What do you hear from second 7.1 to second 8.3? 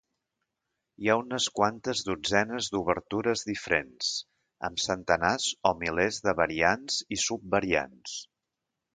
i subvariants.